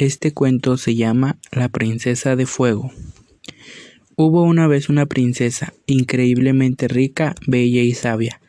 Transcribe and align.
Este 0.00 0.32
cuento 0.32 0.78
se 0.78 0.94
llama 0.94 1.38
La 1.52 1.68
princesa 1.68 2.34
de 2.34 2.46
fuego. 2.46 2.90
Hubo 4.16 4.44
una 4.44 4.66
vez 4.66 4.88
una 4.88 5.04
princesa, 5.04 5.74
increíblemente 5.84 6.88
rica, 6.88 7.34
bella 7.46 7.82
y 7.82 7.92
sabia, 7.92 8.40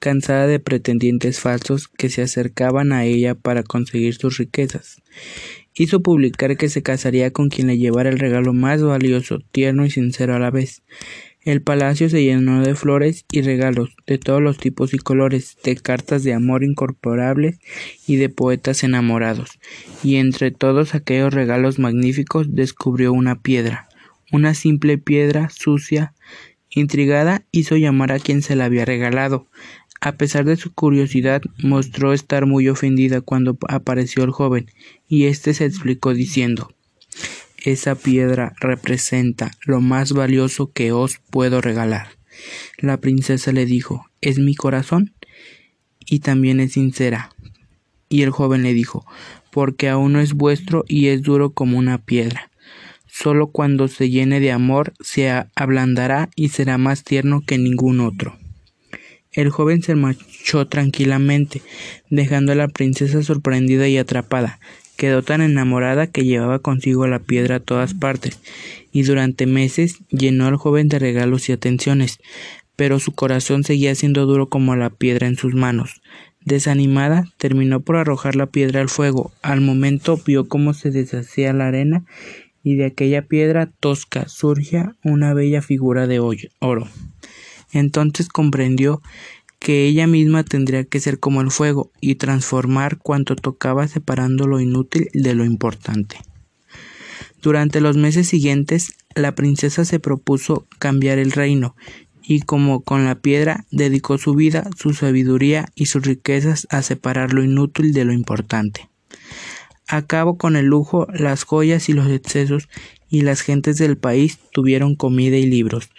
cansada 0.00 0.48
de 0.48 0.58
pretendientes 0.58 1.38
falsos 1.38 1.86
que 1.86 2.08
se 2.08 2.22
acercaban 2.22 2.90
a 2.90 3.04
ella 3.04 3.36
para 3.36 3.62
conseguir 3.62 4.16
sus 4.16 4.38
riquezas. 4.38 5.00
Hizo 5.74 6.02
publicar 6.02 6.56
que 6.56 6.68
se 6.68 6.82
casaría 6.82 7.30
con 7.30 7.50
quien 7.50 7.68
le 7.68 7.78
llevara 7.78 8.10
el 8.10 8.18
regalo 8.18 8.52
más 8.52 8.82
valioso, 8.82 9.38
tierno 9.52 9.86
y 9.86 9.90
sincero 9.90 10.34
a 10.34 10.40
la 10.40 10.50
vez, 10.50 10.82
el 11.46 11.62
palacio 11.62 12.10
se 12.10 12.24
llenó 12.24 12.60
de 12.64 12.74
flores 12.74 13.24
y 13.30 13.40
regalos 13.40 13.94
de 14.04 14.18
todos 14.18 14.42
los 14.42 14.58
tipos 14.58 14.92
y 14.92 14.98
colores, 14.98 15.56
de 15.62 15.76
cartas 15.76 16.24
de 16.24 16.34
amor 16.34 16.64
incorporables 16.64 17.60
y 18.04 18.16
de 18.16 18.28
poetas 18.28 18.82
enamorados, 18.82 19.60
y 20.02 20.16
entre 20.16 20.50
todos 20.50 20.96
aquellos 20.96 21.32
regalos 21.32 21.78
magníficos 21.78 22.56
descubrió 22.56 23.12
una 23.12 23.42
piedra, 23.42 23.88
una 24.32 24.54
simple 24.54 24.98
piedra 24.98 25.48
sucia. 25.48 26.14
Intrigada 26.68 27.44
hizo 27.52 27.76
llamar 27.76 28.10
a 28.10 28.18
quien 28.18 28.42
se 28.42 28.56
la 28.56 28.64
había 28.64 28.84
regalado. 28.84 29.46
A 30.00 30.16
pesar 30.16 30.46
de 30.46 30.56
su 30.56 30.74
curiosidad, 30.74 31.42
mostró 31.62 32.12
estar 32.12 32.46
muy 32.46 32.68
ofendida 32.68 33.20
cuando 33.20 33.56
apareció 33.68 34.24
el 34.24 34.32
joven, 34.32 34.66
y 35.06 35.26
éste 35.26 35.54
se 35.54 35.64
explicó 35.64 36.12
diciendo 36.12 36.72
esa 37.66 37.96
piedra 37.96 38.54
representa 38.60 39.50
lo 39.64 39.80
más 39.80 40.12
valioso 40.12 40.70
que 40.72 40.92
os 40.92 41.18
puedo 41.30 41.60
regalar. 41.60 42.10
La 42.78 42.98
princesa 43.00 43.50
le 43.50 43.66
dijo, 43.66 44.06
¿es 44.20 44.38
mi 44.38 44.54
corazón? 44.54 45.14
Y 46.06 46.20
también 46.20 46.60
es 46.60 46.74
sincera. 46.74 47.30
Y 48.08 48.22
el 48.22 48.30
joven 48.30 48.62
le 48.62 48.72
dijo, 48.72 49.04
porque 49.50 49.88
aún 49.88 50.12
no 50.12 50.20
es 50.20 50.34
vuestro 50.34 50.84
y 50.86 51.08
es 51.08 51.22
duro 51.22 51.50
como 51.50 51.76
una 51.76 51.98
piedra. 51.98 52.52
Solo 53.08 53.48
cuando 53.48 53.88
se 53.88 54.10
llene 54.10 54.38
de 54.38 54.52
amor 54.52 54.94
se 55.00 55.28
ablandará 55.56 56.30
y 56.36 56.50
será 56.50 56.78
más 56.78 57.02
tierno 57.02 57.42
que 57.44 57.58
ningún 57.58 57.98
otro. 57.98 58.38
El 59.32 59.50
joven 59.50 59.82
se 59.82 59.96
marchó 59.96 60.68
tranquilamente, 60.68 61.62
dejando 62.10 62.52
a 62.52 62.54
la 62.54 62.68
princesa 62.68 63.24
sorprendida 63.24 63.88
y 63.88 63.98
atrapada. 63.98 64.60
Quedó 64.96 65.22
tan 65.22 65.40
enamorada 65.40 66.06
que 66.06 66.24
llevaba 66.24 66.58
consigo 66.58 67.06
la 67.06 67.18
piedra 67.18 67.56
a 67.56 67.60
todas 67.60 67.94
partes, 67.94 68.40
y 68.92 69.02
durante 69.02 69.46
meses 69.46 69.98
llenó 70.10 70.46
al 70.46 70.56
joven 70.56 70.88
de 70.88 70.98
regalos 70.98 71.48
y 71.48 71.52
atenciones, 71.52 72.18
pero 72.76 72.98
su 72.98 73.12
corazón 73.12 73.64
seguía 73.64 73.94
siendo 73.94 74.26
duro 74.26 74.48
como 74.48 74.76
la 74.76 74.90
piedra 74.90 75.26
en 75.26 75.36
sus 75.36 75.54
manos. 75.54 76.00
Desanimada, 76.44 77.24
terminó 77.38 77.80
por 77.80 77.96
arrojar 77.96 78.36
la 78.36 78.46
piedra 78.46 78.80
al 78.80 78.88
fuego. 78.88 79.32
Al 79.42 79.60
momento 79.60 80.20
vio 80.24 80.48
cómo 80.48 80.74
se 80.74 80.92
deshacía 80.92 81.52
la 81.52 81.66
arena 81.66 82.04
y 82.62 82.76
de 82.76 82.86
aquella 82.86 83.22
piedra 83.22 83.66
tosca 83.66 84.28
surgía 84.28 84.94
una 85.02 85.34
bella 85.34 85.60
figura 85.60 86.06
de 86.06 86.20
oro. 86.20 86.88
Entonces 87.72 88.28
comprendió 88.28 89.02
que 89.66 89.88
ella 89.88 90.06
misma 90.06 90.44
tendría 90.44 90.84
que 90.84 91.00
ser 91.00 91.18
como 91.18 91.40
el 91.40 91.50
fuego 91.50 91.90
y 92.00 92.14
transformar 92.14 92.98
cuanto 92.98 93.34
tocaba 93.34 93.88
separando 93.88 94.46
lo 94.46 94.60
inútil 94.60 95.08
de 95.12 95.34
lo 95.34 95.44
importante. 95.44 96.18
Durante 97.42 97.80
los 97.80 97.96
meses 97.96 98.28
siguientes, 98.28 98.96
la 99.16 99.34
princesa 99.34 99.84
se 99.84 99.98
propuso 99.98 100.68
cambiar 100.78 101.18
el 101.18 101.32
reino, 101.32 101.74
y 102.22 102.42
como 102.42 102.82
con 102.82 103.06
la 103.06 103.16
piedra, 103.16 103.66
dedicó 103.72 104.18
su 104.18 104.36
vida, 104.36 104.70
su 104.76 104.94
sabiduría 104.94 105.66
y 105.74 105.86
sus 105.86 106.04
riquezas 106.06 106.68
a 106.70 106.82
separar 106.82 107.32
lo 107.32 107.42
inútil 107.42 107.92
de 107.92 108.04
lo 108.04 108.12
importante. 108.12 108.88
Acabó 109.88 110.38
con 110.38 110.54
el 110.54 110.66
lujo, 110.66 111.08
las 111.12 111.42
joyas 111.42 111.88
y 111.88 111.92
los 111.92 112.08
excesos, 112.08 112.68
y 113.08 113.22
las 113.22 113.40
gentes 113.40 113.78
del 113.78 113.96
país 113.96 114.38
tuvieron 114.52 114.94
comida 114.94 115.36
y 115.36 115.46
libros, 115.46 115.90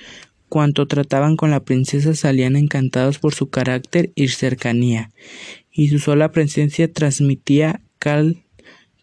Cuanto 0.50 0.88
trataban 0.88 1.36
con 1.36 1.52
la 1.52 1.60
princesa 1.60 2.16
salían 2.16 2.56
encantados 2.56 3.20
por 3.20 3.36
su 3.36 3.50
carácter 3.50 4.12
y 4.16 4.30
cercanía, 4.30 5.12
y 5.72 5.90
su 5.90 6.00
sola 6.00 6.32
presencia 6.32 6.92
transmitía 6.92 7.82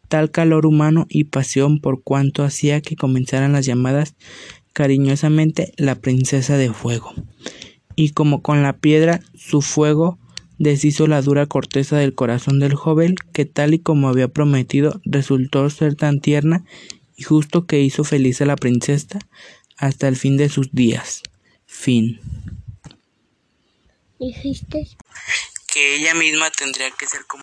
tal 0.08 0.30
calor 0.30 0.64
humano 0.66 1.06
y 1.10 1.24
pasión 1.24 1.80
por 1.80 2.02
cuanto 2.02 2.44
hacía 2.44 2.80
que 2.80 2.96
comenzaran 2.96 3.52
las 3.52 3.66
llamadas 3.66 4.14
cariñosamente 4.72 5.72
la 5.76 5.96
princesa 5.96 6.56
de 6.56 6.72
fuego. 6.72 7.12
Y 7.96 8.10
como 8.10 8.42
con 8.42 8.62
la 8.62 8.78
piedra, 8.78 9.20
su 9.34 9.60
fuego 9.60 10.18
deshizo 10.58 11.06
la 11.06 11.22
dura 11.22 11.46
corteza 11.46 11.96
del 11.96 12.14
corazón 12.14 12.58
del 12.58 12.74
joven, 12.74 13.16
que 13.32 13.44
tal 13.44 13.74
y 13.74 13.78
como 13.78 14.08
había 14.08 14.28
prometido 14.28 15.00
resultó 15.04 15.68
ser 15.70 15.94
tan 15.94 16.20
tierna 16.20 16.64
y 17.16 17.22
justo 17.22 17.66
que 17.66 17.80
hizo 17.80 18.02
feliz 18.02 18.40
a 18.40 18.46
la 18.46 18.56
princesa 18.56 19.18
hasta 19.76 20.08
el 20.08 20.16
fin 20.16 20.36
de 20.36 20.48
sus 20.48 20.72
días. 20.72 21.22
Fin. 21.74 22.18
Dijiste 24.18 24.86
que 25.70 25.96
ella 25.96 26.14
misma 26.14 26.50
tendría 26.50 26.90
que 26.92 27.06
ser 27.06 27.26
como 27.26 27.32